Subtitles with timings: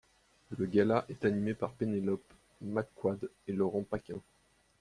[0.57, 4.19] Le gala est animé par Pénélope McQuade et Laurent Paquin.